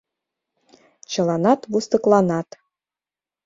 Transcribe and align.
Чыланат 1.11 1.61
вустыкланат. 1.71 2.49